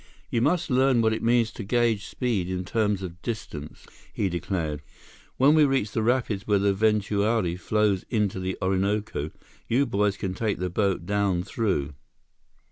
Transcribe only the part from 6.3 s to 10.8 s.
where the Ventuari flows into the Orinoco, you boys can take the